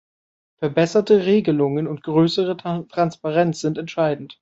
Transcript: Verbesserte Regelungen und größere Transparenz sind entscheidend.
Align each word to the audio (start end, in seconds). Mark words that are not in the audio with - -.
Verbesserte 0.57 1.27
Regelungen 1.27 1.85
und 1.85 2.01
größere 2.01 2.57
Transparenz 2.57 3.59
sind 3.61 3.77
entscheidend. 3.77 4.39